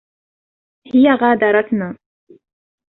هي 0.93 1.13
غادرتنا. 1.15 1.97